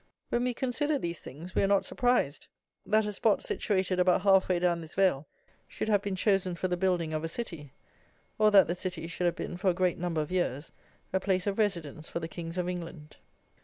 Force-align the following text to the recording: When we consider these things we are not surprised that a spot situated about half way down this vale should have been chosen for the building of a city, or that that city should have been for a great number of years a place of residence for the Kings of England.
When 0.29 0.43
we 0.45 0.55
consider 0.55 0.97
these 0.97 1.19
things 1.19 1.53
we 1.53 1.61
are 1.61 1.67
not 1.67 1.85
surprised 1.85 2.47
that 2.87 3.05
a 3.05 3.13
spot 3.13 3.43
situated 3.43 3.99
about 3.99 4.21
half 4.23 4.49
way 4.49 4.57
down 4.57 4.81
this 4.81 4.95
vale 4.95 5.27
should 5.67 5.89
have 5.89 6.01
been 6.01 6.15
chosen 6.15 6.55
for 6.55 6.67
the 6.67 6.75
building 6.75 7.13
of 7.13 7.23
a 7.23 7.29
city, 7.29 7.71
or 8.39 8.49
that 8.49 8.65
that 8.67 8.77
city 8.77 9.05
should 9.05 9.25
have 9.25 9.35
been 9.35 9.57
for 9.57 9.69
a 9.69 9.75
great 9.75 9.99
number 9.99 10.21
of 10.21 10.31
years 10.31 10.71
a 11.13 11.19
place 11.19 11.45
of 11.45 11.59
residence 11.59 12.09
for 12.09 12.19
the 12.19 12.27
Kings 12.27 12.57
of 12.57 12.67
England. 12.67 13.17